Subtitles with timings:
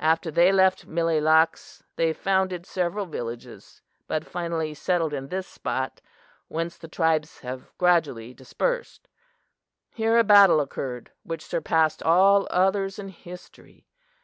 [0.00, 6.00] After they left Mille Lacs they founded several villages, but finally settled in this spot,
[6.48, 9.06] whence the tribes have gradually dispersed.
[9.92, 13.86] Here a battle occurred which surpassed all others in history.